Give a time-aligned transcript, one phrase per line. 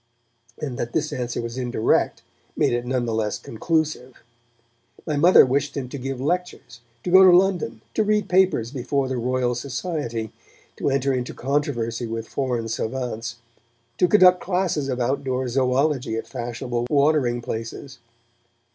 [0.59, 2.23] and that this answer was indirect
[2.57, 4.23] made it none the less conclusive.
[5.05, 9.07] My mother wished him to give lectures, to go to London, to read papers before
[9.07, 10.31] the Royal Society,
[10.77, 13.35] to enter into controversy with foreign savants,
[13.99, 17.99] to conduct classes of outdoor zoology at fashionable watering places.